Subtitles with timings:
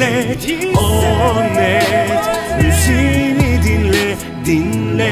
[0.00, 2.40] hisset, o net
[3.62, 5.10] dinle, dinle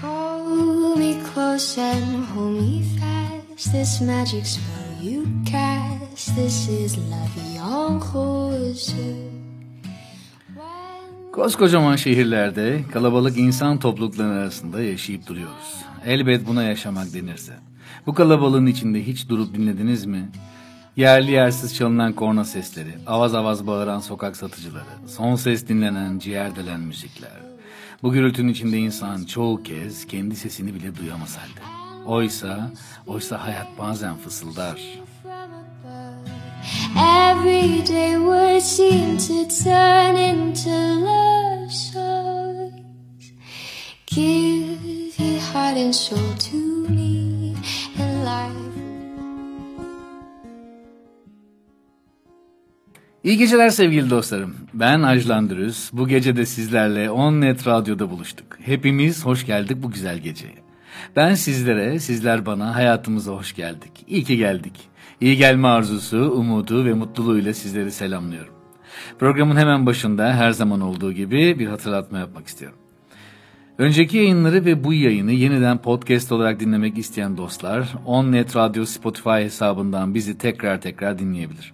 [0.00, 3.72] Hold me close and hold me fast.
[3.72, 6.36] This magic spell you cast.
[6.36, 9.37] This is vie en rose.
[11.38, 15.84] Koskocaman şehirlerde kalabalık insan toplulukları arasında yaşayıp duruyoruz.
[16.06, 17.52] Elbet buna yaşamak denirse.
[18.06, 20.28] Bu kalabalığın içinde hiç durup dinlediniz mi?
[20.96, 26.80] Yerli yersiz çalınan korna sesleri, avaz avaz bağıran sokak satıcıları, son ses dinlenen ciğer delen
[26.80, 27.40] müzikler.
[28.02, 31.60] Bu gürültünün içinde insan çoğu kez kendi sesini bile duyamaz halde.
[32.06, 32.70] Oysa,
[33.06, 34.80] oysa hayat bazen fısıldar.
[36.96, 43.32] Every day words seem to turn into love songs.
[44.06, 46.56] Give your heart and soul to
[46.90, 47.54] me,
[47.98, 48.68] and life.
[53.24, 54.56] İyi geceler sevgili dostlarım.
[54.74, 55.90] Ben Ajlan Dürüz.
[55.92, 58.58] Bu gece de sizlerle On Net Radyo'da buluştuk.
[58.60, 60.54] Hepimiz hoş geldik bu güzel geceye.
[61.16, 63.92] Ben sizlere, sizler bana hayatımıza hoş geldik.
[64.06, 64.72] İyi ki geldik.
[65.20, 68.54] İyi gelme arzusu, umudu ve mutluluğuyla sizleri selamlıyorum.
[69.18, 72.78] Programın hemen başında her zaman olduğu gibi bir hatırlatma yapmak istiyorum.
[73.78, 80.14] Önceki yayınları ve bu yayını yeniden podcast olarak dinlemek isteyen dostlar OnNet Radyo Spotify hesabından
[80.14, 81.72] bizi tekrar tekrar dinleyebilir.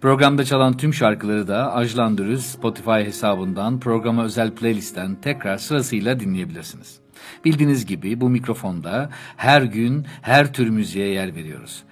[0.00, 6.98] Programda çalan tüm şarkıları da Ajlan Spotify hesabından programa özel playlistten tekrar sırasıyla dinleyebilirsiniz.
[7.44, 11.85] Bildiğiniz gibi bu mikrofonda her gün her tür müziğe yer veriyoruz.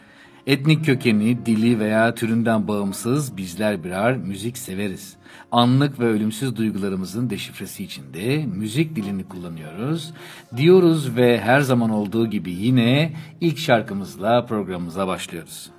[0.46, 5.16] Etnik kökeni, dili veya türünden bağımsız bizler birer müzik severiz.
[5.52, 10.12] Anlık ve ölümsüz duygularımızın deşifresi için de müzik dilini kullanıyoruz.
[10.56, 15.70] Diyoruz ve her zaman olduğu gibi yine ilk şarkımızla programımıza başlıyoruz.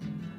[0.00, 0.33] Bir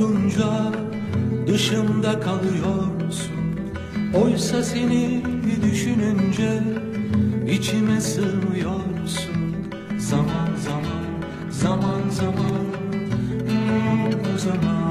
[0.00, 0.72] unutunca
[1.46, 3.32] dışımda kalıyorsun.
[4.24, 5.22] Oysa seni
[5.62, 6.62] düşününce
[7.48, 9.56] içime sığmıyorsun.
[9.98, 11.04] Zaman zaman,
[11.50, 12.66] zaman zaman,
[13.48, 14.89] hmm, Zaman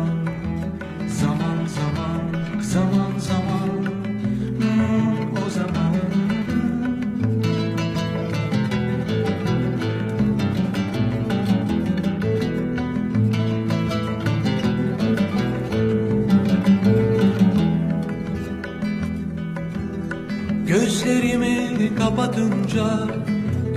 [22.19, 23.07] Kapatınca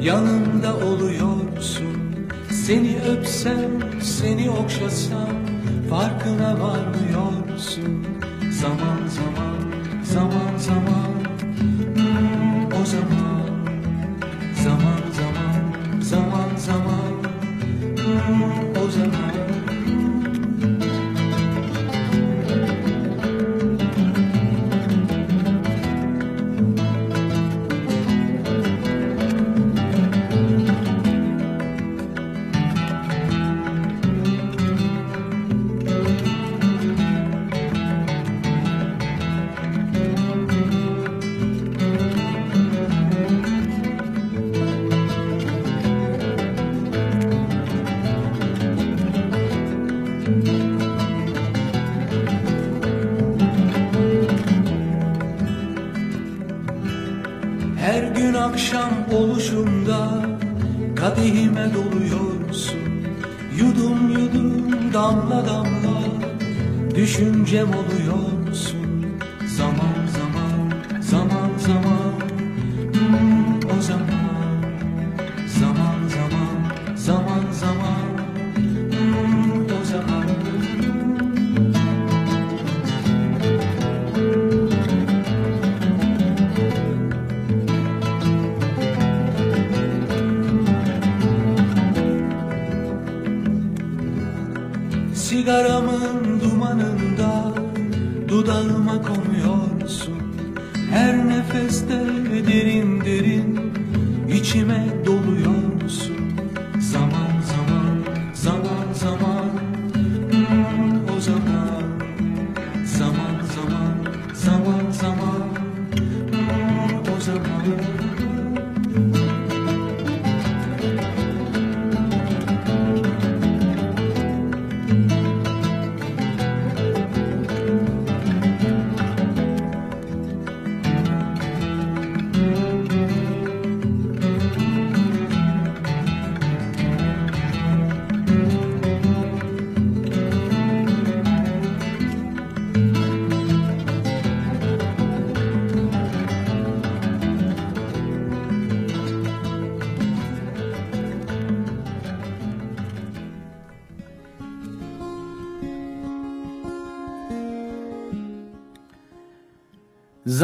[0.01, 1.97] yanımda oluyorsun.
[2.51, 5.29] Seni öpsem, seni okşasam
[5.91, 8.07] farkına varmıyorsun.
[8.61, 9.02] Zaman,
[58.53, 60.27] akşam oluşunda
[60.97, 62.81] kadehime doluyorsun.
[63.59, 66.03] Yudum yudum damla damla
[66.95, 68.02] düşüncem oluyorsun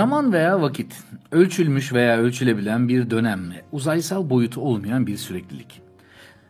[0.09, 3.41] Zaman veya vakit, ölçülmüş veya ölçülebilen bir dönem
[3.73, 5.83] uzaysal boyutu olmayan bir süreklilik.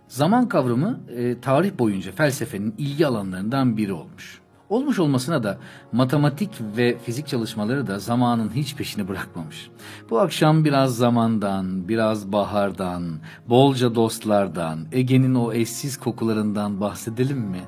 [0.09, 4.41] Zaman kavramı e, tarih boyunca felsefenin ilgi alanlarından biri olmuş.
[4.69, 5.59] Olmuş olmasına da
[5.93, 9.71] matematik ve fizik çalışmaları da zamanın hiç peşini bırakmamış.
[10.11, 13.05] Bu akşam biraz zamandan, biraz bahardan,
[13.49, 17.61] bolca dostlardan, Ege'nin o eşsiz kokularından bahsedelim mi?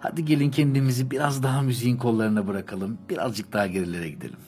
[0.00, 4.47] Hadi gelin kendimizi biraz daha müziğin kollarına bırakalım, birazcık daha gerilere gidelim.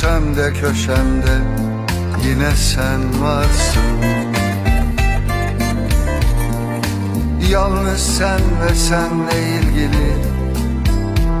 [0.00, 1.38] Görünsem de köşemde
[2.24, 3.82] Yine sen varsın.
[7.50, 10.14] Yalnız sen ve senle ilgili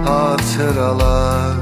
[0.04, 1.56] hatıralar.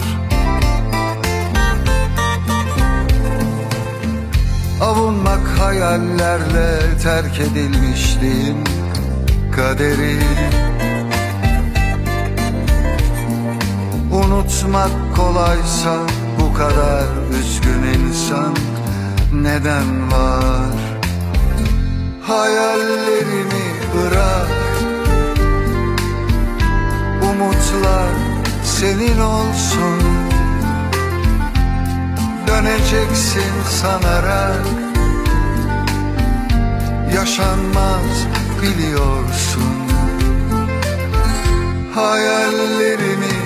[4.81, 8.65] Avunmak hayallerle terk edilmişliğin
[9.57, 10.19] kaderi.
[14.13, 16.18] Unutmak kolaysa
[16.59, 17.07] kadar
[17.39, 18.55] üzgün insan
[19.33, 20.75] neden var?
[22.23, 24.49] Hayallerini bırak.
[27.23, 28.11] Umutlar
[28.65, 30.03] senin olsun.
[32.47, 34.67] Döneceksin sanarak.
[37.15, 38.27] Yaşanmaz
[38.63, 39.75] biliyorsun.
[41.95, 43.39] Hayallerini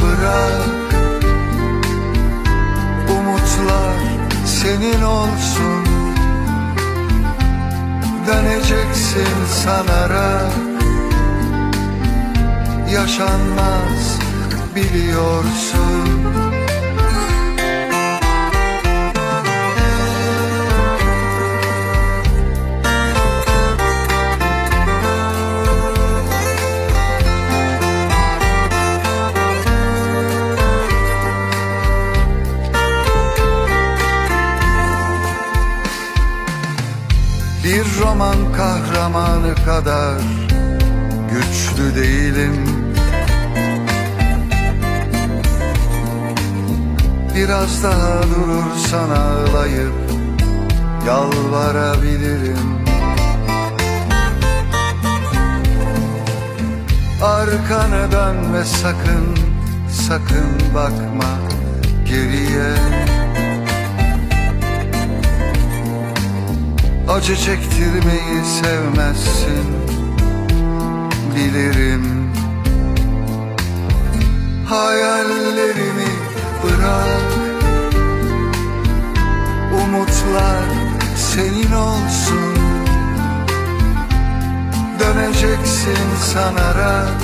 [0.00, 0.83] bırak
[3.64, 3.96] Umutlar
[4.46, 5.84] senin olsun.
[8.26, 10.52] Döneceksin sanarak
[12.92, 14.18] Yaşanmaz
[14.74, 16.24] biliyorsun
[39.04, 40.20] kahramanı kadar
[41.30, 42.66] güçlü değilim.
[47.34, 49.94] Biraz daha durursan ağlayıp
[51.06, 52.84] yalvarabilirim.
[57.22, 59.38] Arkanı dönme sakın,
[59.90, 61.38] sakın bakma
[62.08, 62.74] geriye
[67.14, 69.66] Acı çektirmeyi sevmezsin.
[71.36, 72.32] Bilirim.
[74.68, 76.12] Hayallerimi
[76.62, 77.22] bırak.
[79.84, 80.64] Umutlar
[81.16, 82.56] senin olsun.
[85.00, 87.20] Döneceksin sanarak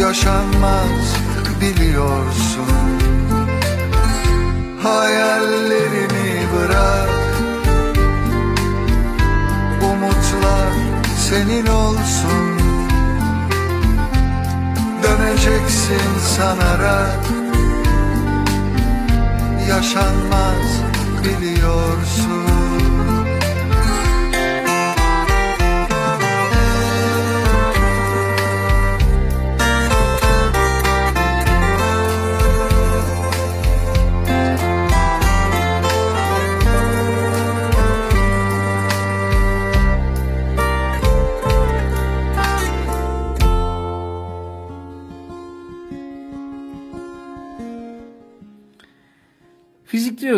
[0.00, 1.16] Yaşanmaz
[1.60, 2.68] biliyorsun.
[4.82, 7.17] Hayallerini bırak
[10.28, 10.72] Umutlar
[11.28, 12.58] senin olsun.
[15.02, 17.24] Döneceksin sanarak
[19.68, 20.82] Yaşanmaz
[21.24, 23.17] biliyorsun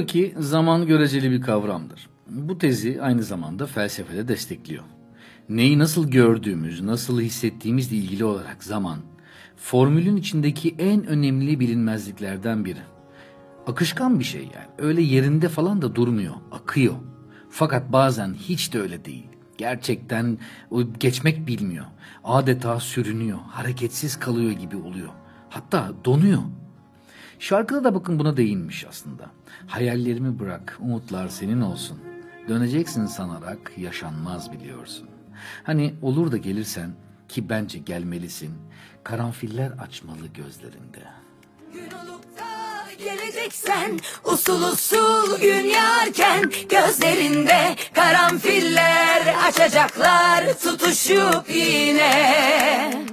[0.01, 2.09] diyor ki zaman göreceli bir kavramdır.
[2.29, 4.85] Bu tezi aynı zamanda felsefede destekliyor.
[5.49, 8.99] Neyi nasıl gördüğümüz, nasıl hissettiğimizle ilgili olarak zaman,
[9.57, 12.81] formülün içindeki en önemli bilinmezliklerden biri.
[13.67, 14.69] Akışkan bir şey yani.
[14.79, 16.95] Öyle yerinde falan da durmuyor, akıyor.
[17.51, 19.27] Fakat bazen hiç de öyle değil.
[19.59, 20.39] Gerçekten
[21.01, 21.87] geçmek bilmiyor.
[22.25, 25.11] Adeta sürünüyor, hareketsiz kalıyor gibi oluyor.
[25.49, 26.43] Hatta donuyor.
[27.41, 29.31] Şarkıda da bakın buna değinmiş aslında.
[29.67, 31.99] Hayallerimi bırak, umutlar senin olsun.
[32.49, 35.09] Döneceksin sanarak yaşanmaz biliyorsun.
[35.65, 36.91] Hani olur da gelirsen
[37.29, 38.55] ki bence gelmelisin.
[39.05, 41.05] Karanfiller açmalı gözlerinde.
[41.73, 53.11] Gün olup da geleceksen usul usul gün yarken gözlerinde karanfiller açacaklar tutuşup yine.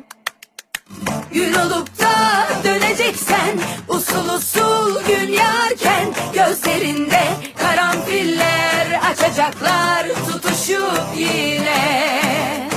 [1.33, 7.23] Gün olup da döneceksen usul usul gün yarken gözlerinde
[7.57, 12.76] karanfiller açacaklar tutuşup yine.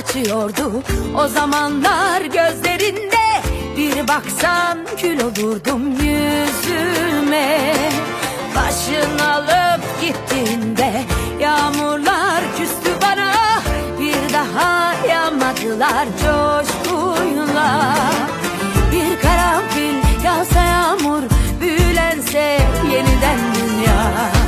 [0.00, 0.82] Açıyordu.
[1.18, 3.20] O zamanlar gözlerinde
[3.76, 7.74] Bir baksan kül olurdum yüzüme.
[8.56, 11.02] Başın alıp gittiğinde
[11.40, 13.32] yağmurlar küstü bana.
[14.00, 17.96] Bir daha yağmadılar coşkuyla.
[18.92, 21.22] Bir karanfil yağsa yağmur
[21.60, 22.58] büyülense
[22.90, 24.39] yeniden dünya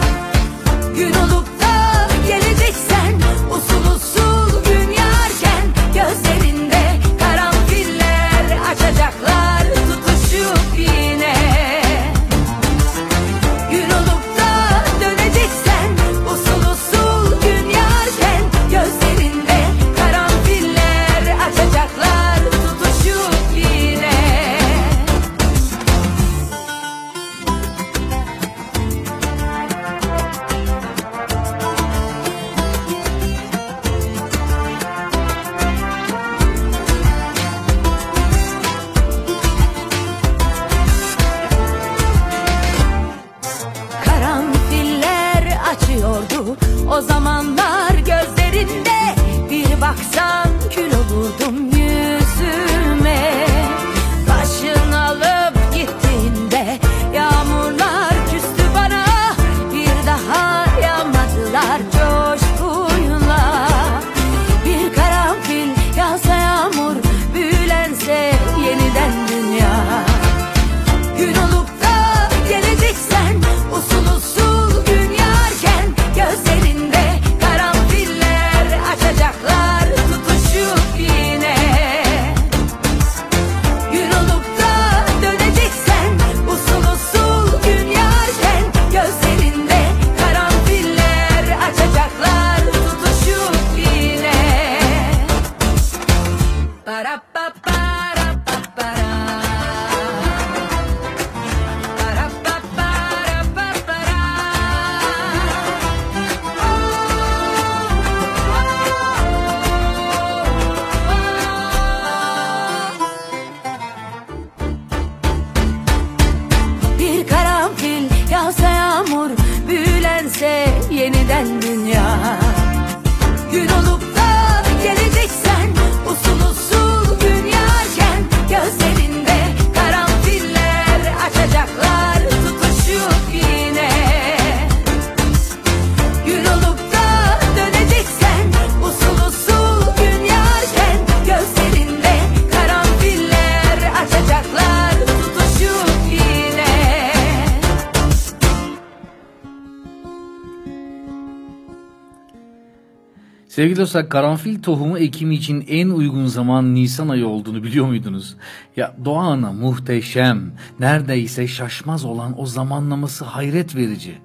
[153.63, 158.37] Sevgili dostlar karanfil tohumu ekimi için en uygun zaman Nisan ayı olduğunu biliyor muydunuz?
[158.77, 164.19] Ya doğa ana muhteşem, neredeyse şaşmaz olan o zamanlaması hayret verici.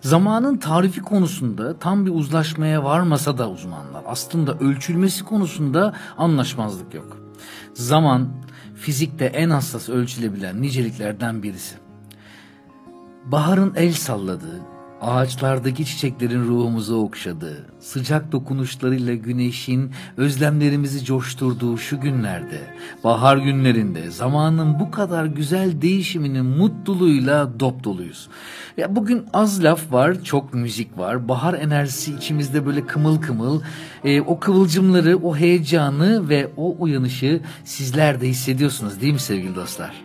[0.00, 7.18] Zamanın tarifi konusunda tam bir uzlaşmaya varmasa da uzmanlar aslında ölçülmesi konusunda anlaşmazlık yok.
[7.74, 8.28] Zaman
[8.74, 11.76] fizikte en hassas ölçülebilen niceliklerden birisi.
[13.24, 14.73] Baharın el salladığı,
[15.04, 22.60] ağaçlardaki çiçeklerin ruhumuzu okşadığı, sıcak dokunuşlarıyla güneşin özlemlerimizi coşturduğu şu günlerde,
[23.04, 28.28] bahar günlerinde zamanın bu kadar güzel değişiminin mutluluğuyla dop doluyuz.
[28.76, 31.28] Ya bugün az laf var, çok müzik var.
[31.28, 33.60] Bahar enerjisi içimizde böyle kımıl kımıl.
[34.04, 40.03] Ee, o kıvılcımları, o heyecanı ve o uyanışı sizler de hissediyorsunuz değil mi sevgili dostlar?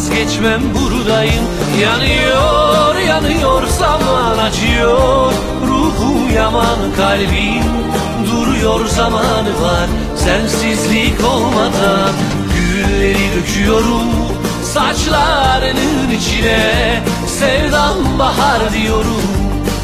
[0.00, 1.44] Vazgeçmem buradayım.
[1.82, 5.32] Yanıyor yanıyor zaman acıyor.
[5.66, 7.64] Ruhum yaman kalbim
[8.30, 9.88] Duruyor zamanı var.
[10.16, 12.12] Sensizlik olmadan
[12.54, 14.08] Gülleri döküyorum
[14.62, 17.02] Saçlarının içine.
[17.26, 19.22] Sevdam bahar diyorum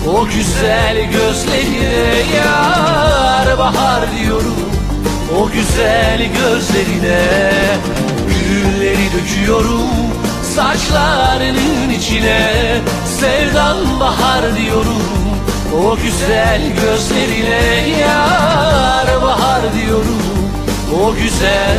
[0.08, 4.56] o güzel gözlerine yar bahar diyorum.
[5.38, 7.22] O güzel gözlerine
[8.28, 10.05] Gülleri döküyorum
[10.56, 12.80] Saçlarının içine
[13.20, 15.02] Sevdan bahar diyorum.
[15.84, 20.22] O güzel gözlerine yar bahar diyorum.
[21.02, 21.76] O güzel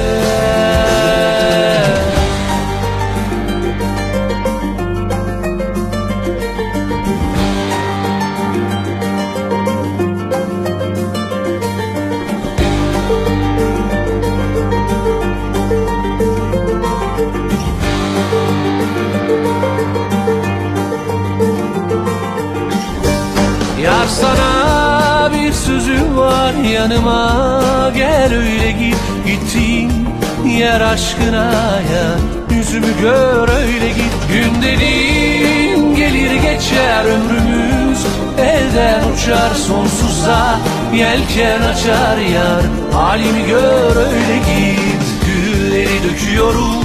[30.58, 32.18] yer aşkına ya.
[32.58, 34.14] Yüzümü gör öyle git.
[34.34, 38.00] Gün dediğin gelir geçer ömrümüz.
[38.38, 40.60] Elden uçar sonsuza
[40.94, 42.64] Yelken açar yar.
[42.94, 45.04] Halimi gör öyle git.
[45.26, 46.84] Gülleri döküyorum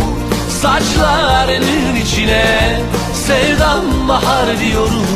[0.49, 2.81] Saçlarının içine.
[3.15, 5.07] Sevdam bahar diyorum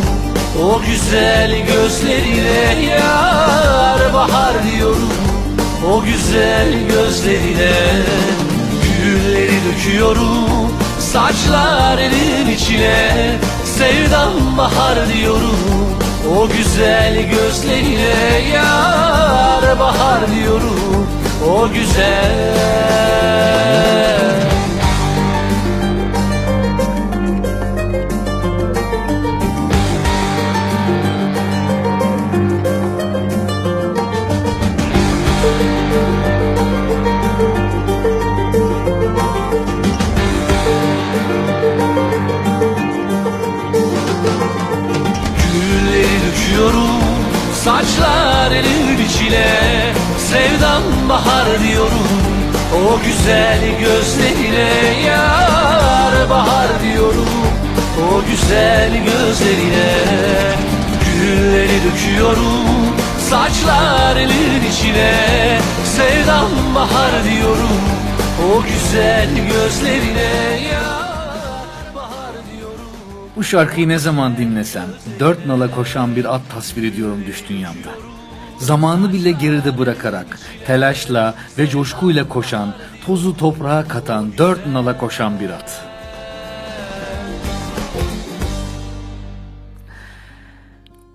[0.63, 5.13] o güzel gözlerine yar bahar diyorum.
[5.93, 7.73] O güzel gözlerine
[9.07, 13.39] Gülleri döküyorum Saçlarının içine.
[13.65, 15.99] Sevdam bahar diyorum
[16.37, 21.07] O güzel gözlerine yar bahar diyorum
[21.49, 22.57] O güzel
[47.67, 49.47] saçlarının içine
[50.19, 52.09] Sevdam bahar diyorum.
[52.75, 57.29] O güzel gözlerine Yar bahar diyorum.
[57.99, 59.93] O güzel gözlerine
[61.05, 62.67] Gülleri döküyorum.
[63.31, 65.13] Saçlarının içine
[65.97, 67.81] Sevdam bahar diyorum.
[68.53, 71.06] O güzel gözlerine Yar
[73.37, 74.87] Bu şarkıyı ne zaman dinlesem
[75.21, 77.91] dört nala koşan bir at tasvir ediyorum düş dünyamda.
[78.59, 82.75] Zamanı bile geride bırakarak telaşla ve coşkuyla koşan,
[83.07, 85.85] tozu toprağa katan dört nala koşan bir at.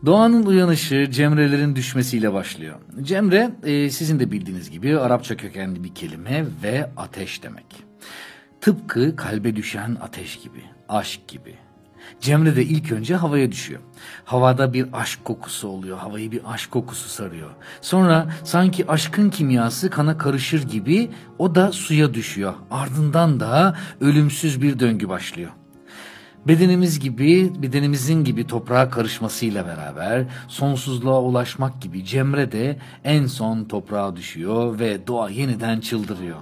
[0.05, 2.75] Doğanın uyanışı Cemrelerin düşmesiyle başlıyor.
[3.01, 7.65] Cemre e, sizin de bildiğiniz gibi Arapça kökenli bir kelime ve ateş demek.
[8.61, 11.70] Tıpkı kalbe düşen ateş gibi, aşk gibi.
[12.21, 13.81] Cemre de ilk önce havaya düşüyor.
[14.25, 15.97] Havada bir aşk kokusu oluyor.
[15.97, 17.49] Havayı bir aşk kokusu sarıyor.
[17.81, 22.53] Sonra sanki aşkın kimyası kana karışır gibi o da suya düşüyor.
[22.71, 25.51] Ardından da ölümsüz bir döngü başlıyor.
[26.47, 34.15] Bedenimiz gibi, bedenimizin gibi toprağa karışmasıyla beraber sonsuzluğa ulaşmak gibi Cemre de en son toprağa
[34.15, 36.37] düşüyor ve doğa yeniden çıldırıyor.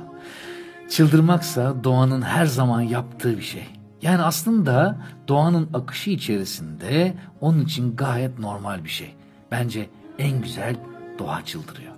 [0.90, 3.79] Çıldırmaksa doğanın her zaman yaptığı bir şey.
[4.02, 9.16] Yani aslında doğanın akışı içerisinde onun için gayet normal bir şey.
[9.52, 10.76] Bence en güzel
[11.20, 11.89] doğa çıldırıyor.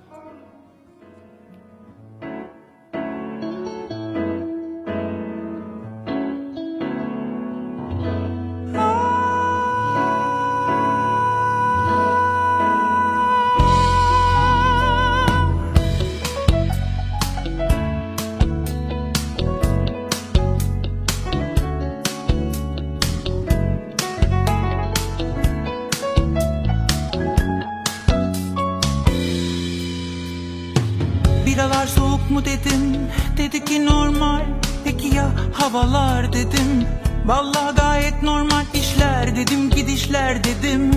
[36.22, 36.88] Havalar dedim.
[37.26, 40.92] Vallahi gayet normal işler dedim Gidişler dedim.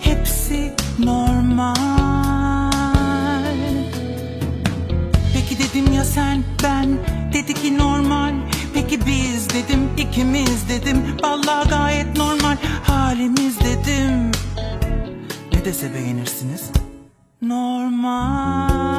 [0.00, 2.72] Hepsi normal.
[5.34, 6.98] Peki dedim ya sen ben?
[7.32, 8.34] Dedi ki normal.
[8.74, 11.02] Peki biz dedim ikimiz dedim.
[11.22, 14.32] Vallahi gayet normal halimiz dedim.
[15.52, 16.70] Ne dese beğenirsiniz?
[17.42, 18.91] Normal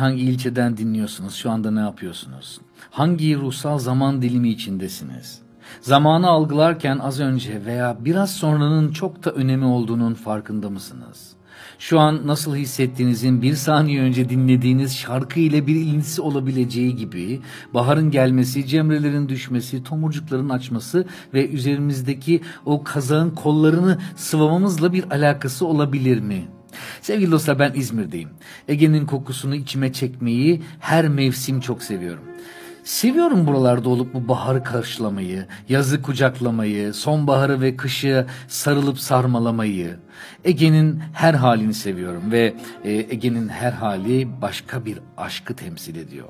[0.00, 2.60] hangi ilçeden dinliyorsunuz, şu anda ne yapıyorsunuz?
[2.90, 5.42] Hangi ruhsal zaman dilimi içindesiniz?
[5.80, 11.38] Zamanı algılarken az önce veya biraz sonranın çok da önemi olduğunun farkında mısınız?
[11.78, 17.40] Şu an nasıl hissettiğinizin bir saniye önce dinlediğiniz şarkı ile bir ilintisi olabileceği gibi
[17.74, 26.20] baharın gelmesi, cemrelerin düşmesi, tomurcukların açması ve üzerimizdeki o kazağın kollarını sıvamamızla bir alakası olabilir
[26.20, 26.57] mi?
[27.02, 28.30] Sevgili dostlar ben İzmir'deyim.
[28.68, 32.24] Ege'nin kokusunu içime çekmeyi her mevsim çok seviyorum.
[32.84, 39.96] Seviyorum buralarda olup bu baharı karşılamayı, yazı kucaklamayı, sonbaharı ve kışı sarılıp sarmalamayı.
[40.44, 46.28] Ege'nin her halini seviyorum ve e, Ege'nin her hali başka bir aşkı temsil ediyor.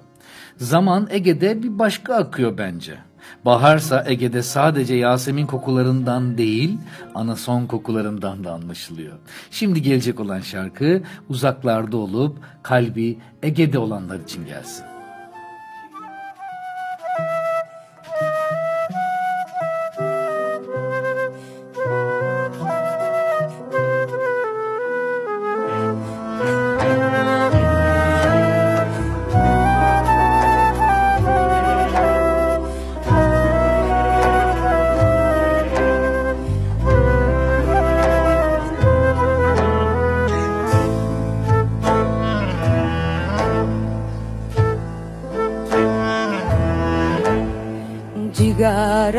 [0.57, 3.08] Zaman Ege'de bir başka akıyor bence.
[3.45, 6.79] Baharsa Ege'de sadece Yasemin kokularından değil,
[7.15, 9.17] anason kokularından da anlaşılıyor.
[9.51, 14.98] Şimdi gelecek olan şarkı uzaklarda olup kalbi Ege'de olanlar için gelsin.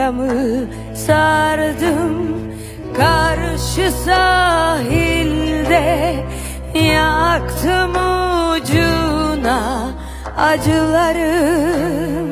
[0.10, 2.40] Cigaramı sardım.
[2.98, 5.36] Karşı sahilde
[6.74, 7.92] Yaktım
[8.52, 9.92] ucuna
[10.38, 12.30] acılarım.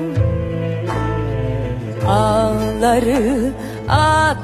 [2.08, 3.52] Ağları
[3.90, 4.37] attım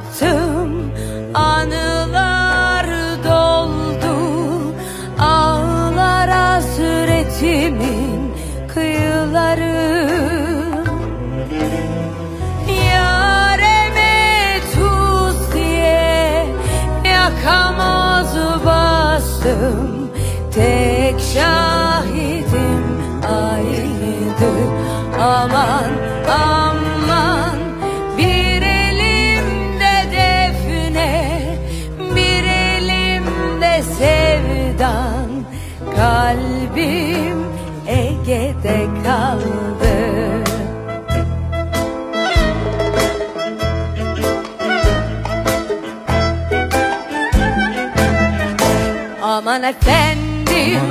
[49.53, 50.81] Aman efendim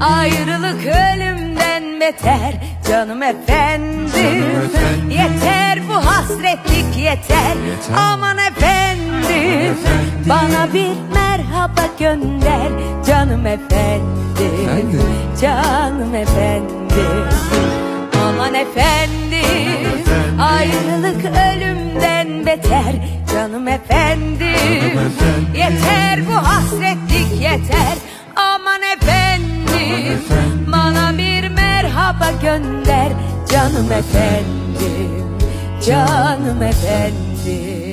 [0.00, 2.54] Ayrılık ölümden beter.
[2.88, 4.10] Canım efendim
[5.10, 7.56] Yeter bu hasretlik yeter.
[7.96, 9.76] Aman efendim
[10.28, 12.68] Bana bir merhaba gönder.
[13.06, 14.90] Canım efendim
[15.40, 17.28] Canım efendim
[18.24, 20.04] Aman efendim
[20.40, 25.00] Ayrılık ölümden beter Canım efendim
[25.56, 27.96] Yeter bu hasretlik yeter.
[28.36, 33.12] Aman efendim Bana bir merhaba gönder.
[33.52, 35.38] Canım efendim
[35.86, 37.89] Canım efendim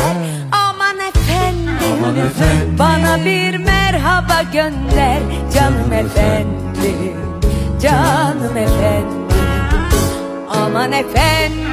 [0.00, 5.18] hasretlik yeter Aman efendim, bana bir merhaba gönder.
[5.54, 7.16] Canım efendim,
[7.82, 9.20] canım efendim.
[10.48, 11.66] Aman efendim,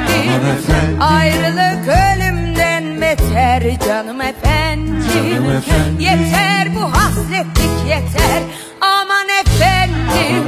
[0.99, 3.79] ayrılık ölümden beter.
[3.87, 5.03] Canım efendim,
[5.99, 8.43] yeter bu hasretlik yeter.
[8.81, 10.43] Aman efendim,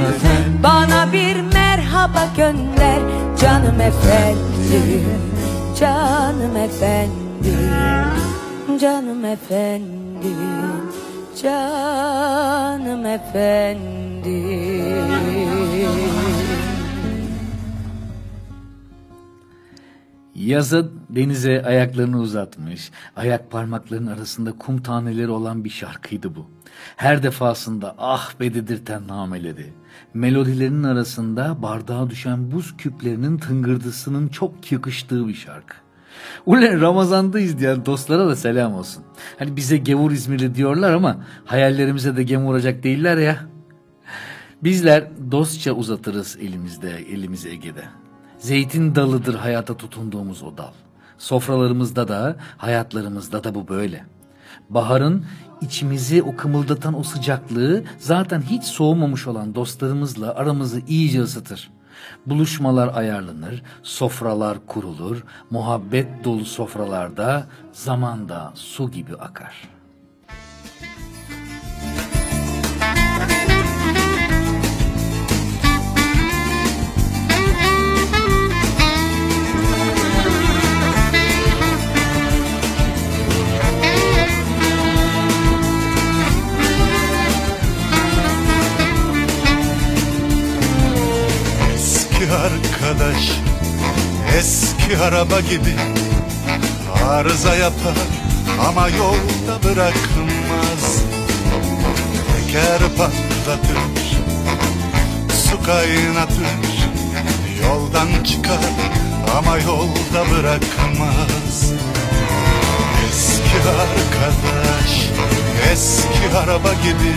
[0.62, 2.98] bana bir merhaba gönder.
[3.40, 5.04] Canım efendim,
[5.80, 7.29] canım efendim
[8.80, 10.36] Canım efendim,
[11.42, 14.00] canım efendim
[20.34, 26.50] Yaza denize ayaklarını uzatmış, ayak parmaklarının arasında kum taneleri olan bir şarkıydı bu.
[26.96, 29.72] Her defasında ah be dedirten nameleri.
[30.14, 35.74] Melodilerinin arasında bardağa düşen buz küplerinin tıngırdısının çok yakıştığı bir şarkı.
[36.46, 39.04] Ulan Ramazan'dayız diyen dostlara da selam olsun.
[39.38, 43.36] Hani bize gevur İzmirli diyorlar ama hayallerimize de gem vuracak değiller ya.
[44.62, 47.84] Bizler dostça uzatırız elimizde, elimizi Ege'de.
[48.38, 50.72] Zeytin dalıdır hayata tutunduğumuz o dal.
[51.18, 54.04] Sofralarımızda da, hayatlarımızda da bu böyle.
[54.70, 55.24] Baharın
[55.60, 61.70] içimizi o kımıldatan o sıcaklığı zaten hiç soğumamış olan dostlarımızla aramızı iyice ısıtır.
[62.26, 69.79] Buluşmalar ayarlanır, sofralar kurulur, muhabbet dolu sofralarda zamanda su gibi akar.
[92.20, 93.30] Eski arkadaş
[94.38, 95.76] Eski araba gibi
[97.10, 97.94] Arıza yapar
[98.68, 101.02] ama yolda bırakmaz
[102.32, 103.78] Teker patlatır
[105.50, 106.46] Su kaynatır
[107.62, 108.70] Yoldan çıkar
[109.38, 111.72] ama yolda bırakmaz
[113.08, 115.08] Eski arkadaş
[115.72, 117.14] Eski araba gibi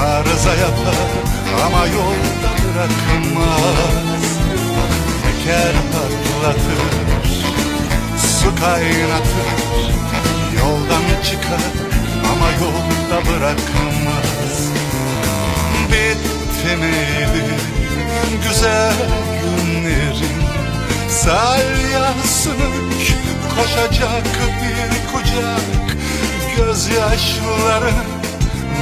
[0.00, 0.96] Arıza yapar
[1.66, 4.32] ama yolda bırakmaz.
[5.22, 6.80] Teker patlatır
[8.18, 9.48] Su kaynatır.
[10.58, 11.64] Yoldan çıkar
[12.32, 14.70] ama yolda bırakmaz
[15.88, 17.54] Bitti miydi
[18.48, 18.94] güzel
[19.42, 20.42] günlerin?
[21.08, 22.70] Salyasını
[23.56, 24.24] koşacak
[24.62, 25.96] bir kucak.
[26.56, 27.92] Gözyaşları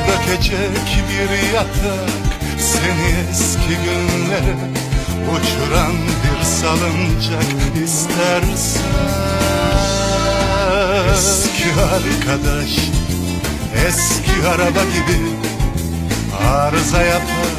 [0.09, 2.20] dökecek bir yatak
[2.61, 4.57] Seni eski günlere
[5.31, 5.93] uçuran
[6.23, 8.83] bir salıncak istersen.
[11.15, 12.71] Eski arkadaş,
[13.87, 15.21] eski araba gibi
[16.49, 17.53] Arıza yapar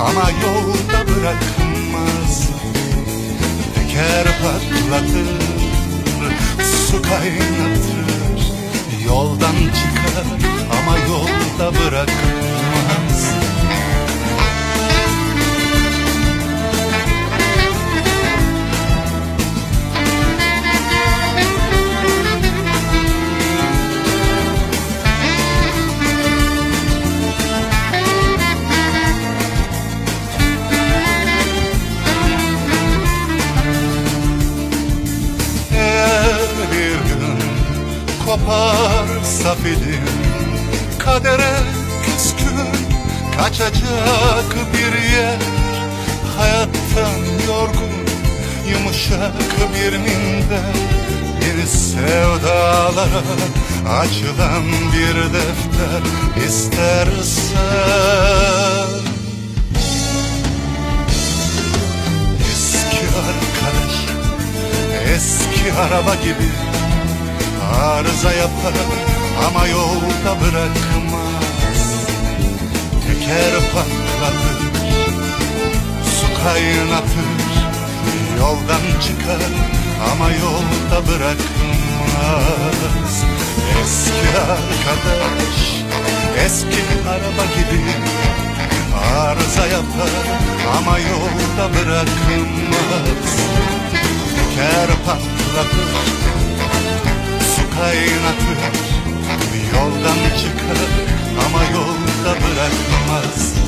[0.00, 2.48] ama yolda bırakmaz.
[3.74, 5.28] Teker patlatır,
[6.88, 7.98] su kaynatır
[9.06, 10.26] Yoldan çıkar
[10.72, 13.28] ama yolda bırakmaz
[38.28, 40.04] koparsa film
[40.98, 41.54] Kadere
[42.04, 42.58] küskün
[43.38, 45.38] kaçacak bir yer.
[46.38, 47.94] Hayattan yorgun
[48.70, 49.32] yumuşak
[49.74, 50.74] bir minder.
[51.46, 53.22] Yeni sevdalara
[54.00, 56.02] açılan bir defter
[56.46, 57.58] istersen.
[62.50, 63.94] Eski arkadaş
[65.14, 66.67] Eski araba gibi
[67.74, 68.74] arıza yapar
[69.46, 71.80] ama yolda bırakmaz.
[73.06, 74.58] Teker patlatır,
[76.04, 77.48] su kaynatır
[78.38, 79.42] Yoldan çıkar
[80.12, 81.54] ama yolda bırakmaz.
[83.82, 85.58] Eski arkadaş,
[86.44, 87.80] eski araba gibi
[89.18, 90.12] Arıza yapar
[90.78, 93.36] ama yolda bırakmaz.
[94.36, 96.18] Teker patlatır
[97.78, 98.58] kaynatır
[99.74, 100.78] Yoldan çıkar
[101.46, 103.58] ama yolda bırakmaz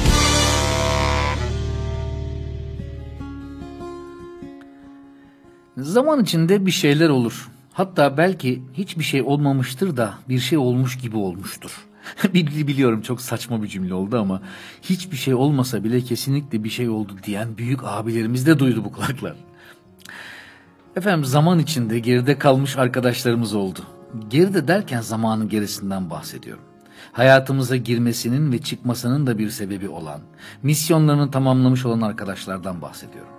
[5.77, 7.49] Zaman içinde bir şeyler olur.
[7.73, 11.87] Hatta belki hiçbir şey olmamıştır da bir şey olmuş gibi olmuştur.
[12.35, 14.43] Bil- Biliyorum çok saçma bir cümle oldu ama
[14.83, 19.35] hiçbir şey olmasa bile kesinlikle bir şey oldu diyen büyük abilerimiz de duydu bu kulaklar.
[20.97, 23.81] Efendim zaman içinde geride kalmış arkadaşlarımız oldu.
[24.29, 26.65] Geride derken zamanın gerisinden bahsediyorum.
[27.13, 30.21] Hayatımıza girmesinin ve çıkmasının da bir sebebi olan,
[30.63, 33.33] misyonlarını tamamlamış olan arkadaşlardan bahsediyorum.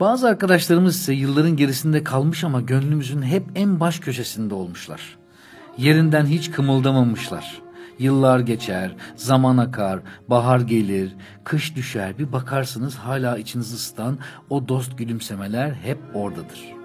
[0.00, 5.18] Bazı arkadaşlarımız ise yılların gerisinde kalmış ama gönlümüzün hep en baş köşesinde olmuşlar.
[5.78, 7.62] Yerinden hiç kımıldamamışlar.
[7.98, 14.18] Yıllar geçer, zaman akar, bahar gelir, kış düşer bir bakarsınız hala içinizi ısıtan
[14.50, 16.81] o dost gülümsemeler hep oradadır.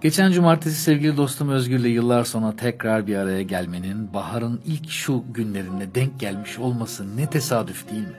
[0.00, 5.94] Geçen cumartesi sevgili dostum Özgür'le yıllar sonra tekrar bir araya gelmenin baharın ilk şu günlerine
[5.94, 8.16] denk gelmiş olması ne tesadüf değil mi?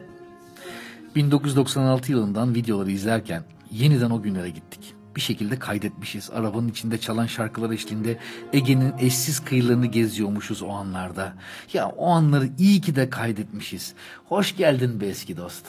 [1.16, 4.94] 1996 yılından videoları izlerken yeniden o günlere gittik.
[5.16, 6.30] bir şekilde kaydetmişiz.
[6.30, 8.18] Arabanın içinde çalan şarkılar eşliğinde
[8.54, 11.34] Ege'nin eşsiz kıyılarını geziyormuşuz o anlarda.
[11.74, 13.94] Ya o anları iyi ki de kaydetmişiz.
[14.26, 15.66] Hoş geldin be eski dost.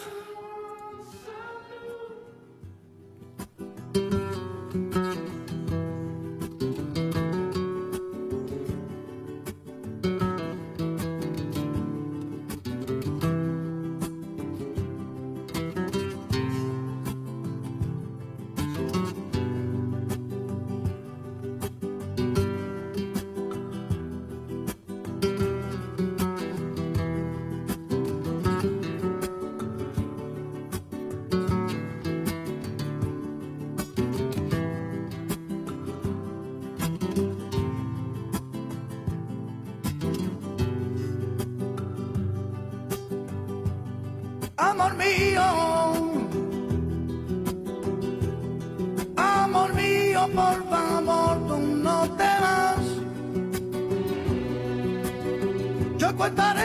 [56.21, 56.60] but that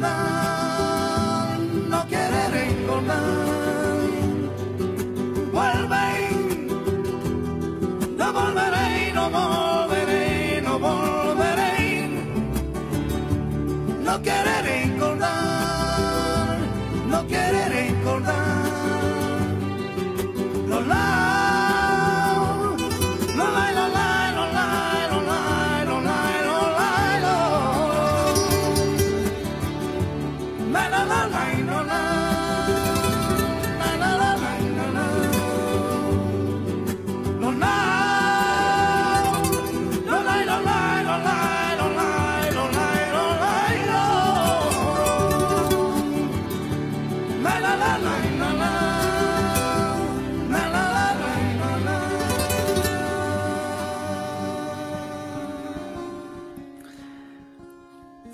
[0.00, 0.29] my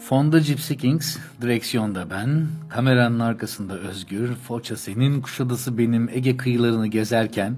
[0.09, 7.57] Fonda Gypsy Kings, direksiyonda ben, kameranın arkasında Özgür, Foça senin, Kuşadası benim, Ege kıyılarını gezerken,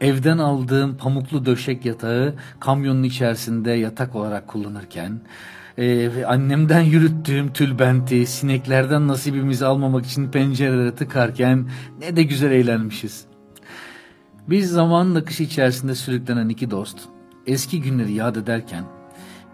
[0.00, 5.20] evden aldığım pamuklu döşek yatağı kamyonun içerisinde yatak olarak kullanırken,
[5.78, 11.68] e, ve annemden yürüttüğüm tülbenti, sineklerden nasibimizi almamak için pencerelere tıkarken
[12.00, 13.24] ne de güzel eğlenmişiz.
[14.48, 16.98] Biz zamanın akışı içerisinde sürüklenen iki dost,
[17.46, 18.84] eski günleri yad ederken,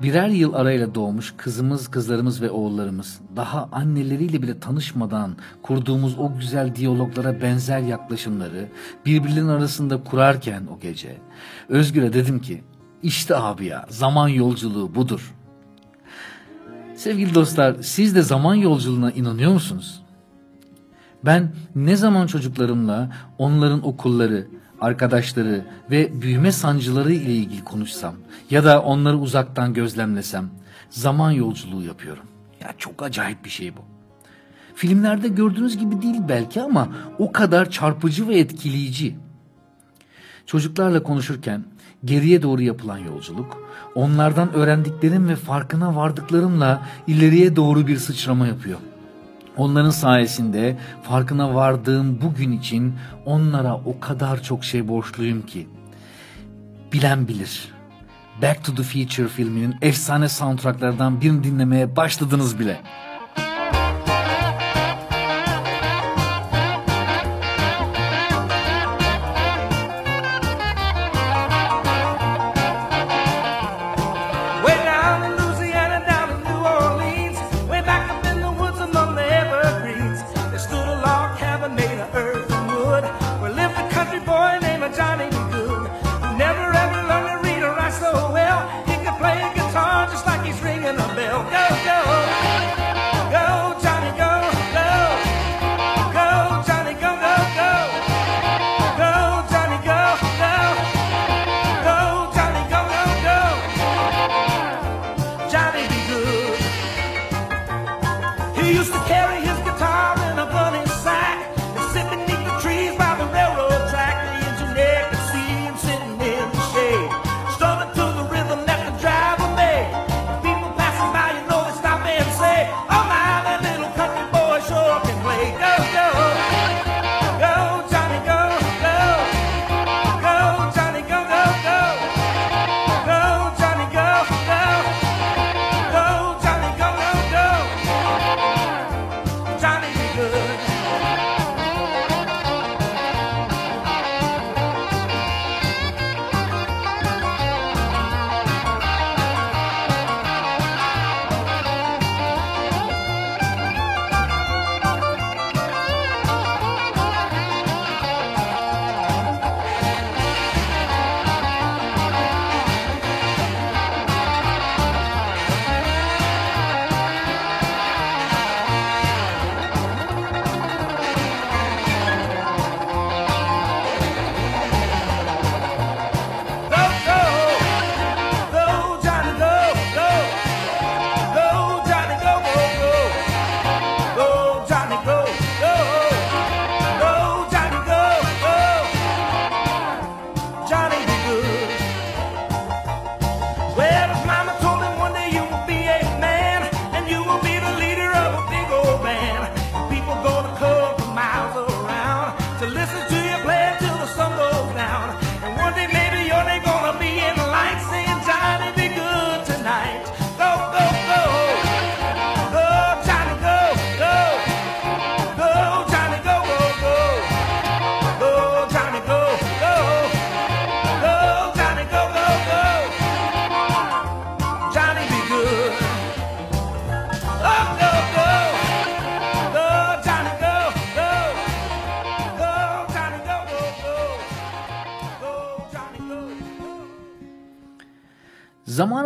[0.03, 6.75] birer yıl arayla doğmuş kızımız, kızlarımız ve oğullarımız, daha anneleriyle bile tanışmadan kurduğumuz o güzel
[6.75, 8.69] diyaloglara benzer yaklaşımları
[9.07, 11.17] birbirlerinin arasında kurarken o gece,
[11.69, 12.65] Özgür'e dedim ki,
[13.03, 15.35] işte abi ya, zaman yolculuğu budur.
[16.97, 20.03] Sevgili dostlar, siz de zaman yolculuğuna inanıyor musunuz?
[21.25, 24.47] Ben ne zaman çocuklarımla onların okulları,
[24.81, 28.15] arkadaşları ve büyüme sancıları ile ilgili konuşsam
[28.51, 30.51] ya da onları uzaktan gözlemlesem
[30.91, 32.25] zaman yolculuğu yapıyorum.
[32.61, 33.81] Ya çok acayip bir şey bu.
[34.75, 39.17] Filmlerde gördüğünüz gibi değil belki ama o kadar çarpıcı ve etkileyici.
[40.47, 41.65] Çocuklarla konuşurken
[42.05, 48.79] geriye doğru yapılan yolculuk, onlardan öğrendiklerim ve farkına vardıklarımla ileriye doğru bir sıçrama yapıyor.
[49.57, 52.95] Onların sayesinde farkına vardığım bugün için
[53.25, 55.69] onlara o kadar çok şey borçluyum ki.
[56.93, 57.69] Bilen bilir.
[58.43, 62.81] Back to the Future filminin efsane soundtracklardan birini dinlemeye başladınız bile.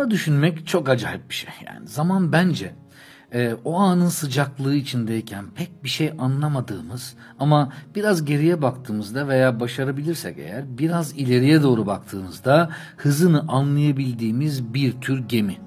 [0.09, 1.49] Düşünmek çok acayip bir şey.
[1.65, 2.73] Yani zaman bence
[3.33, 10.37] e, o anın sıcaklığı içindeyken pek bir şey anlamadığımız ama biraz geriye baktığımızda veya başarabilirsek
[10.37, 15.57] eğer biraz ileriye doğru baktığımızda hızını anlayabildiğimiz bir tür gemi.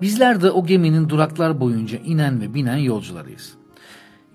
[0.00, 3.52] Bizler de o geminin duraklar boyunca inen ve binen yolcularıyız.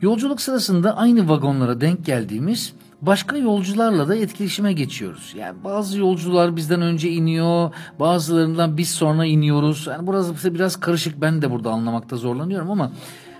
[0.01, 5.33] Yolculuk sırasında aynı vagonlara denk geldiğimiz başka yolcularla da etkileşime geçiyoruz.
[5.37, 9.87] Yani bazı yolcular bizden önce iniyor, bazılarından biz sonra iniyoruz.
[9.87, 12.91] Yani burası biraz karışık ben de burada anlamakta zorlanıyorum ama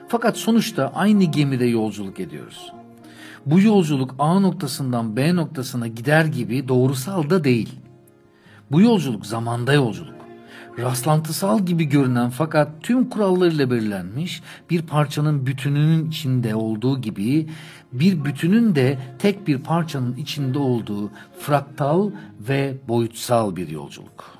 [0.07, 2.71] fakat sonuçta aynı gemide yolculuk ediyoruz.
[3.45, 7.69] Bu yolculuk A noktasından B noktasına gider gibi doğrusal da değil.
[8.71, 10.15] Bu yolculuk zamanda yolculuk.
[10.79, 17.47] Rastlantısal gibi görünen fakat tüm kurallarıyla belirlenmiş bir parçanın bütününün içinde olduğu gibi
[17.99, 24.34] bir bütünün de tek bir parçanın içinde olduğu fraktal ve boyutsal bir yolculuk.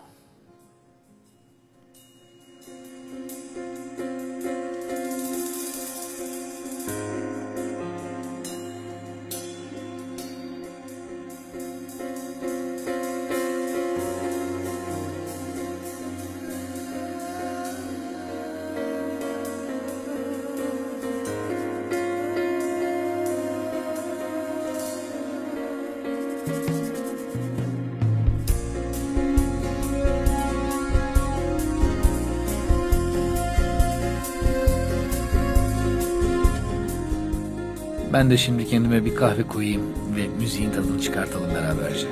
[38.16, 39.82] Ben de şimdi kendime bir kahve koyayım
[40.16, 42.08] ve müziğin tadını çıkartalım beraberce.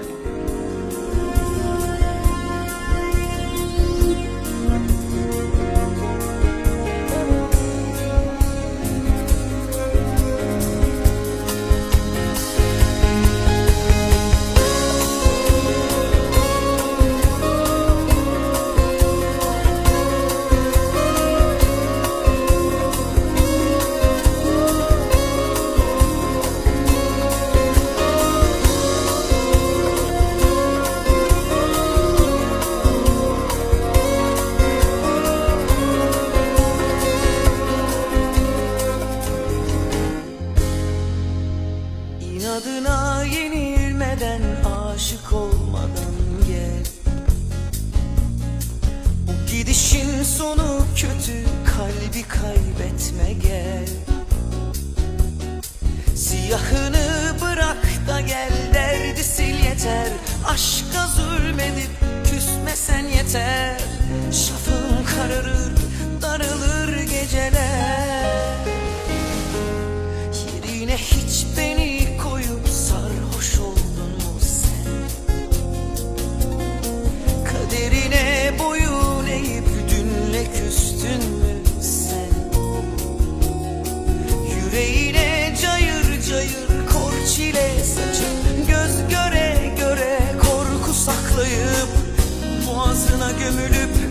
[52.94, 53.88] etme gel.
[56.16, 57.78] Siyahını bırak
[58.08, 60.08] da gel derdi sil yeter.
[60.48, 61.92] Aşka zulmedip
[62.24, 63.73] küsmesen yeter.
[93.44, 94.03] gömülüp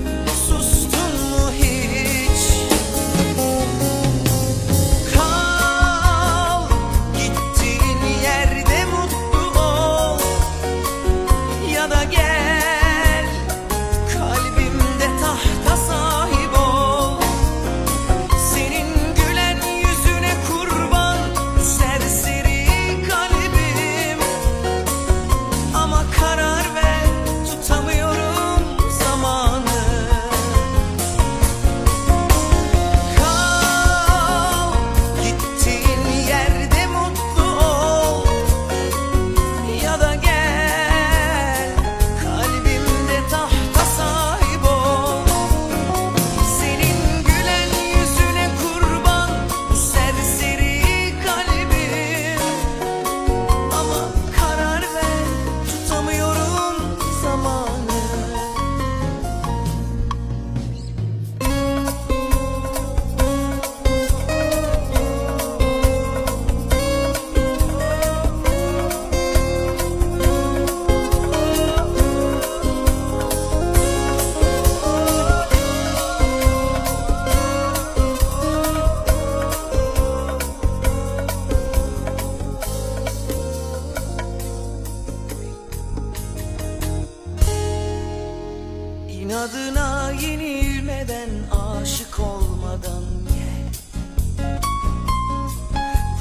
[89.33, 93.73] İnadına yenilmeden aşık olmadan gel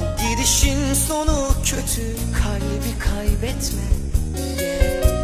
[0.00, 3.88] Bu gidişin sonu kötü kalbi kaybetme
[4.58, 5.14] gel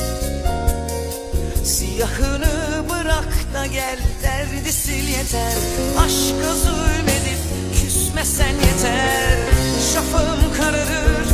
[1.64, 5.56] Siyahını bırak da gel derdi sil yeter.
[5.98, 7.40] Aşka zulmedip
[7.72, 9.38] küsmesen yeter.
[9.94, 11.27] Şafım kararır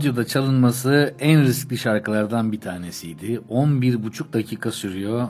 [0.00, 3.40] Radyoda çalınması en riskli şarkılardan bir tanesiydi.
[3.50, 5.28] 11,5 dakika sürüyor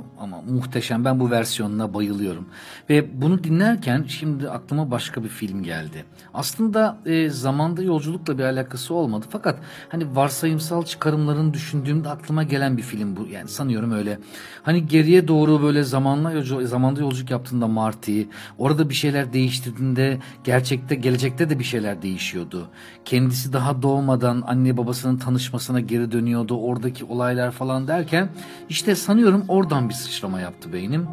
[0.50, 1.04] muhteşem.
[1.04, 2.48] Ben bu versiyonuna bayılıyorum.
[2.90, 6.04] Ve bunu dinlerken şimdi aklıma başka bir film geldi.
[6.34, 9.26] Aslında e, zamanda yolculukla bir alakası olmadı.
[9.30, 13.26] Fakat hani varsayımsal çıkarımların düşündüğümde aklıma gelen bir film bu.
[13.26, 14.18] Yani sanıyorum öyle.
[14.62, 18.22] Hani geriye doğru böyle zamanla yolcu, zamanda yolculuk yaptığında Marty,
[18.58, 22.68] orada bir şeyler değiştirdiğinde gerçekte gelecekte de bir şeyler değişiyordu.
[23.04, 26.56] Kendisi daha doğmadan anne babasının tanışmasına geri dönüyordu.
[26.56, 28.28] Oradaki olaylar falan derken
[28.68, 31.06] işte sanıyorum oradan bir sıçrama yaptı beynim.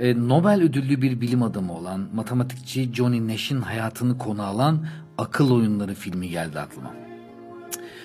[0.00, 4.86] E, Nobel ödüllü bir bilim adamı olan matematikçi Johnny Nash'in hayatını konu alan
[5.18, 6.94] Akıl Oyunları filmi geldi aklıma.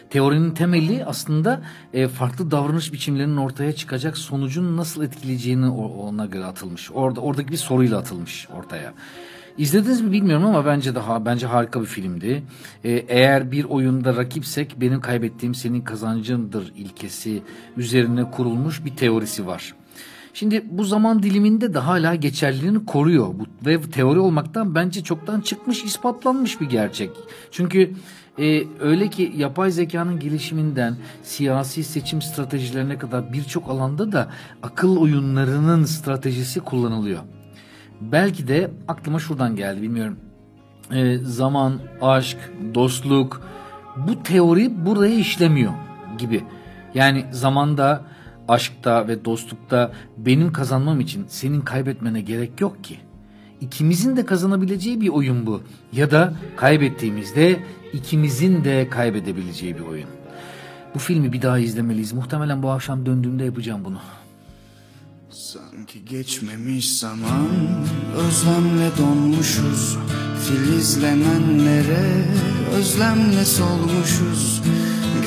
[0.10, 1.62] Teorinin temeli aslında
[1.94, 6.92] e, farklı davranış biçimlerinin ortaya çıkacak sonucun nasıl etkileyeceğini ona göre atılmış.
[6.92, 8.94] Orada oradaki bir soruyla atılmış ortaya.
[9.58, 12.44] İzlediniz mi bilmiyorum ama bence daha bence harika bir filmdi.
[12.84, 17.42] E, eğer bir oyunda rakipsek benim kaybettiğim senin kazancındır ilkesi
[17.78, 19.76] üzerine kurulmuş bir teorisi var.
[20.40, 23.28] Şimdi bu zaman diliminde de hala geçerliliğini koruyor.
[23.28, 27.10] Bu, ve teori olmaktan bence çoktan çıkmış, ispatlanmış bir gerçek.
[27.52, 27.94] Çünkü
[28.40, 34.28] e, öyle ki yapay zekanın gelişiminden siyasi seçim stratejilerine kadar birçok alanda da
[34.64, 37.20] akıl oyunlarının stratejisi kullanılıyor.
[38.02, 40.18] Belki de aklıma şuradan geldi bilmiyorum.
[40.92, 42.38] E, zaman, aşk,
[42.76, 43.42] dostluk
[43.96, 45.74] bu teori buraya işlemiyor
[46.18, 46.44] gibi.
[46.94, 48.17] Yani zamanda,
[48.48, 52.98] aşkta ve dostlukta benim kazanmam için senin kaybetmene gerek yok ki.
[53.62, 55.62] İkimizin de kazanabileceği bir oyun bu.
[55.94, 57.60] Ya da kaybettiğimizde
[57.94, 60.10] ikimizin de kaybedebileceği bir oyun.
[60.96, 62.14] Bu filmi bir daha izlemeliyiz.
[62.14, 64.00] Muhtemelen bu akşam döndüğümde yapacağım bunu.
[65.30, 67.48] Sanki geçmemiş zaman
[68.16, 69.98] Özlemle donmuşuz
[70.48, 72.26] Filizlenenlere
[72.74, 74.62] Özlemle solmuşuz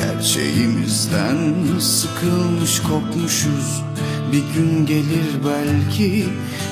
[0.01, 1.39] Gerçeğimizden
[1.79, 3.83] Sıkılmış kopmuşuz.
[4.33, 6.29] Bir gün gelir belki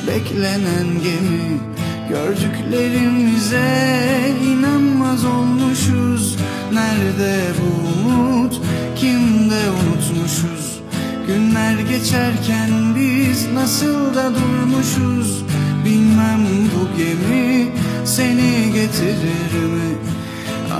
[0.06, 1.60] Beklenen gemi.
[2.08, 3.68] Gördüklerimize
[4.44, 6.36] inanmaz olmuşuz.
[6.72, 8.60] Nerede bu umut
[8.96, 10.80] Kimde unutmuşuz?
[11.26, 15.44] Günler geçerken biz nasıl da durmuşuz?
[15.84, 17.68] Bilmem bu gemi
[18.04, 19.96] seni getirir mi?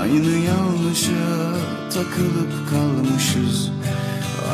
[0.01, 1.58] Aynı yanlışa
[1.89, 3.71] takılıp kalmışız.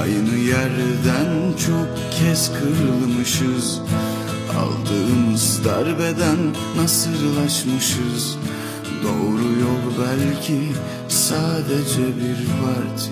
[0.02, 1.88] Aynı yerden çok
[2.20, 3.82] kez kırılmışız.
[4.60, 6.38] Aldığımız darbeden
[6.78, 8.38] nasırlaşmışız.
[9.04, 10.72] Doğru yol belki
[11.08, 13.12] sadece bir parti.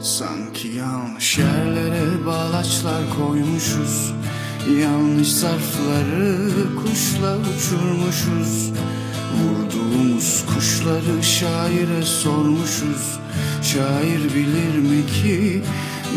[0.00, 4.19] Sanki yanlış yerlere bağlaçlar koymuşuz
[4.78, 6.38] Yanlış zarfları
[6.82, 8.72] kuşla uçurmuşuz.
[9.40, 13.18] Vurduğumuz kuşları şaire sormuşuz.
[13.62, 15.62] Şair bilir mi ki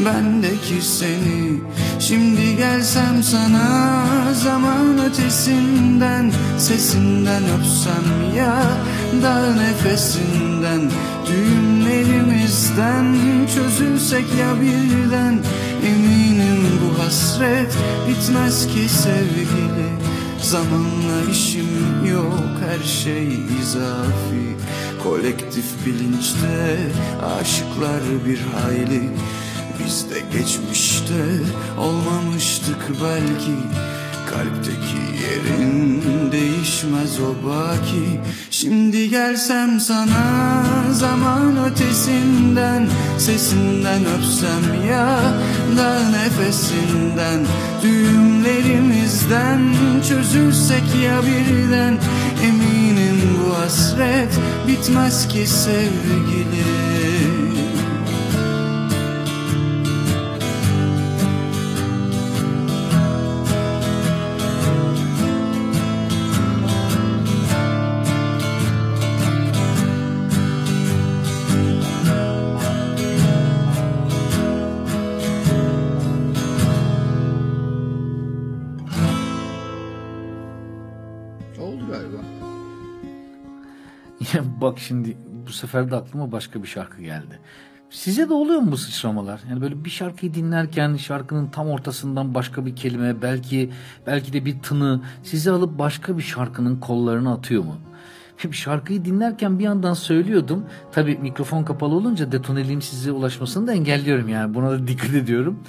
[0.06, 1.62] bendeki seni?
[2.00, 8.64] Şimdi gelsem sana zaman ötesinden Sesinden öpsem ya
[9.24, 10.92] da nefesinden.
[11.28, 13.16] Düğümlerimizden
[13.56, 15.40] çözülsek ya birden
[15.86, 16.33] Eminim bu
[17.04, 17.78] hasret
[18.08, 19.90] bitmez ki sevgili.
[20.42, 23.28] Zamanla işim yok her şey
[23.62, 24.46] izafi.
[25.04, 26.78] Kolektif bilinçte
[27.40, 29.10] aşıklar bir hayli.
[29.80, 31.24] Biz de geçmişte
[31.78, 33.56] olmamıştık belki.
[34.30, 36.04] Kalpteki yerin
[36.84, 38.20] değişmez o baki.
[38.52, 45.20] Şimdi gelsem sana zaman ötesinden Sesinden öpsem ya
[45.78, 47.46] da nefesinden.
[47.84, 49.62] Düğümlerimizden
[50.10, 51.98] çözülsek ya birden
[52.44, 56.93] Eminim bu hasret bitmez ki sevgilim
[84.64, 87.40] bak şimdi bu sefer de aklıma başka bir şarkı geldi.
[87.90, 89.42] Size de oluyor mu bu sıçramalar?
[89.50, 93.72] Yani böyle bir şarkıyı dinlerken şarkının tam ortasından başka bir kelime, belki
[94.08, 97.76] belki de bir tını sizi alıp başka bir şarkının kollarına atıyor mu?
[98.44, 100.66] Bir şarkıyı dinlerken bir yandan söylüyordum.
[100.92, 104.54] Tabii mikrofon kapalı olunca detoneliğim size ulaşmasını da engelliyorum yani.
[104.54, 105.60] Buna da dikkat ediyorum.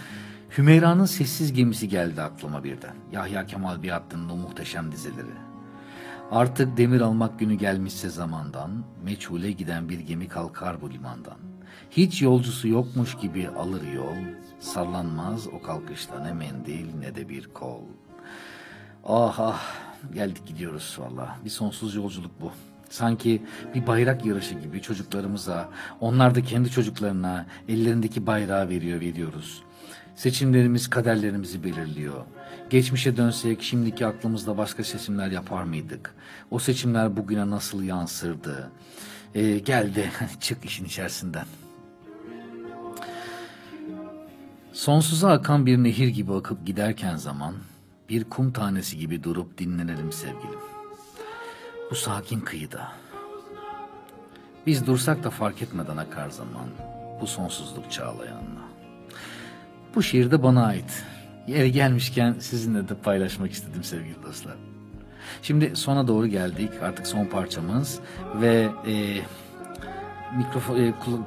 [0.59, 2.95] Hümeyra'nın Sessiz Gemisi geldi aklıma birden.
[3.13, 5.54] Yahya Kemal Beyatlı'nın o muhteşem dizeleri.
[6.31, 11.37] Artık demir almak günü gelmişse zamandan, meçhule giden bir gemi kalkar bu limandan.
[11.91, 14.17] Hiç yolcusu yokmuş gibi alır yol,
[14.61, 17.83] sallanmaz o kalkışta ne mendil ne de bir kol.
[19.05, 19.63] Ah ah
[20.15, 21.37] geldik gidiyoruz valla.
[21.45, 22.53] Bir sonsuz yolculuk bu.
[22.91, 23.43] Sanki
[23.75, 25.69] bir bayrak yarışı gibi çocuklarımıza,
[26.01, 29.63] onlar da kendi çocuklarına ellerindeki bayrağı veriyor veriyoruz.
[30.17, 32.25] Seçimlerimiz kaderlerimizi belirliyor.
[32.71, 36.15] Geçmişe dönsek şimdiki aklımızda başka seçimler yapar mıydık?
[36.51, 38.71] O seçimler bugüne nasıl yansırdı?
[39.35, 40.11] Ee, geldi
[40.41, 41.47] çık işin içerisinden.
[44.73, 47.55] Sonsuza akan bir nehir gibi akıp giderken zaman,
[48.09, 50.61] bir kum tanesi gibi durup dinlenelim sevgilim.
[51.91, 52.93] Bu sakin kıyıda.
[54.67, 56.69] Biz dursak da fark etmeden akar zaman,
[57.21, 58.64] bu sonsuzluk çağlayanla.
[59.95, 61.05] Bu şiir de bana ait.
[61.47, 64.55] Yeri gelmişken sizinle de paylaşmak istedim sevgili dostlar.
[65.43, 66.71] Şimdi sona doğru geldik.
[66.83, 68.01] Artık son parçamız
[68.41, 69.21] ve e,
[70.37, 71.25] mikrofon e, kul-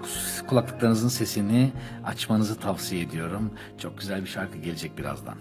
[0.47, 1.71] kulaklıklarınızın sesini
[2.05, 3.51] açmanızı tavsiye ediyorum.
[3.77, 5.35] Çok güzel bir şarkı gelecek birazdan.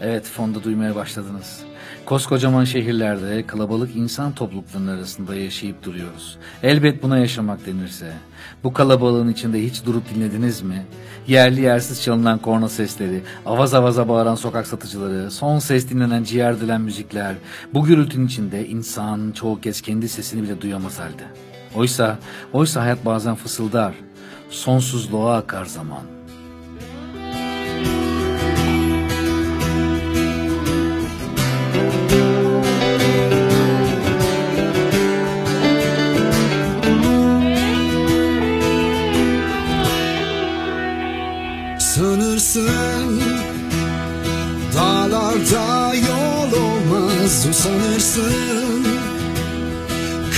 [0.00, 1.62] Evet fonda duymaya başladınız.
[2.06, 6.38] Koskocaman şehirlerde kalabalık insan topluluklarının arasında yaşayıp duruyoruz.
[6.62, 8.12] Elbet buna yaşamak denirse.
[8.64, 10.86] Bu kalabalığın içinde hiç durup dinlediniz mi?
[11.28, 16.80] Yerli yersiz çalınan korna sesleri, avaz avaza bağıran sokak satıcıları, son ses dinlenen ciğer dilen
[16.80, 17.34] müzikler.
[17.74, 21.24] Bu gürültünün içinde insan çoğu kez kendi sesini bile duyamaz halde.
[21.74, 22.18] Oysa,
[22.52, 23.94] oysa hayat bazen fısıldar.
[24.50, 26.02] Sonsuzluğa akar zaman.
[47.44, 48.86] Olmaz Sanırsın.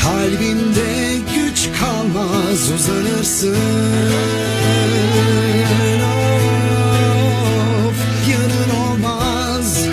[0.02, 3.57] Kalbinde güç kalmaz Uzanırsın.
[7.86, 7.98] Of
[8.30, 9.84] yanın olmaz.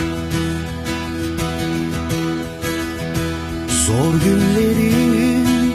[3.86, 5.74] Zor günlerin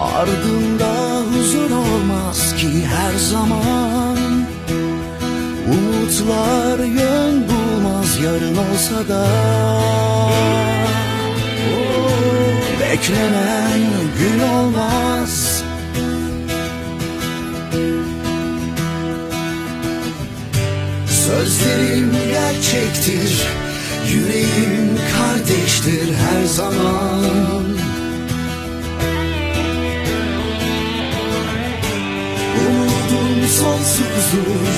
[0.00, 4.18] ardında huzur olmaz ki her zaman.
[5.68, 10.07] Umutlar yön bulmaz yarın olsa da
[13.08, 13.80] Beklenen
[14.18, 15.62] gün olmaz.
[21.26, 23.46] Sözlerim gerçektir
[24.08, 27.64] Yüreğim kardeştir her zaman.
[32.66, 34.68] Umudum sonsuzdur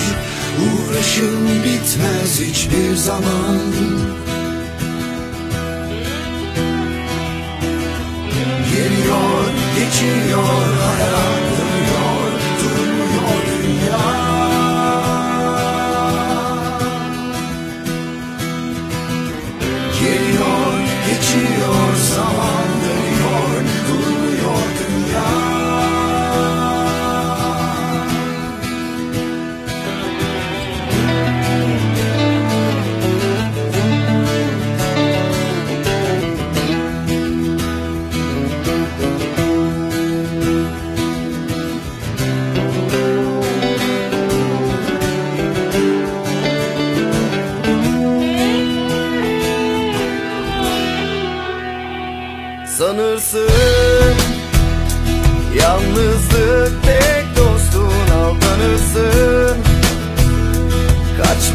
[0.61, 4.00] Uğraşım bitmez hiçbir zaman
[9.81, 14.01] geçiyor hayat dönüyor Durmuyor dünya.
[20.01, 20.75] Geliyor,
[21.07, 21.90] geçiyor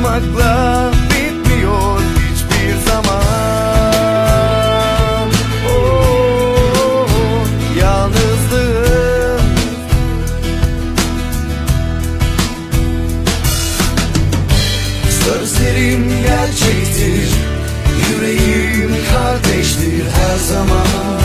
[0.06, 3.22] Kaçmakla bitmiyor hiçbir zaman.
[5.70, 7.08] Oh,
[7.80, 9.42] yalnızlığın
[15.10, 17.30] Sözlerim gerçektir
[18.10, 21.25] Yüreğim kardeştir her zaman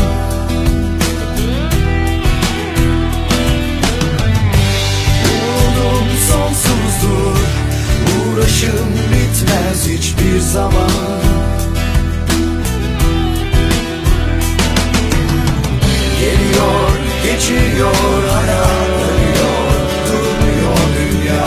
[8.50, 10.90] aşkım bitmez hiçbir zaman.
[16.20, 16.90] Geliyor,
[17.24, 19.72] geçiyor hayat dönüyor,
[20.06, 21.44] durmuyor dünya.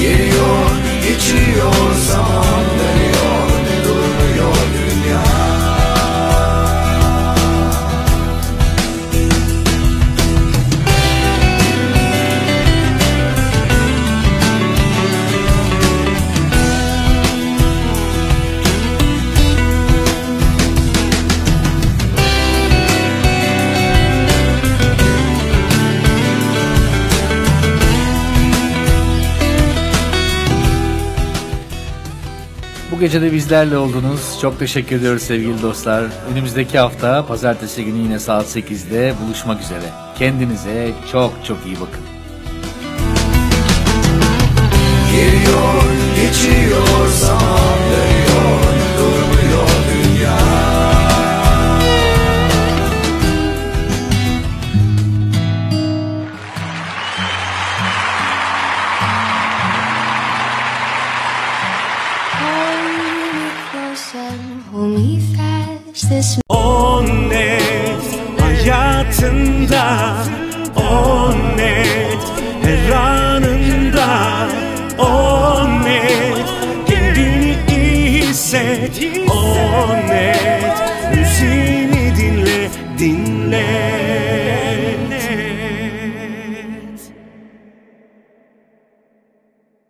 [0.00, 0.70] Geliyor,
[1.02, 2.29] geçiyor zaman.
[33.00, 34.38] Gece de bizlerle oldunuz.
[34.40, 36.04] Çok teşekkür ediyoruz sevgili dostlar.
[36.32, 39.84] Önümüzdeki hafta pazartesi günü yine saat 8'de buluşmak üzere.
[40.18, 42.04] Kendinize çok çok iyi bakın.
[45.12, 45.82] Geliyor,
[46.16, 48.19] geçiyor zaman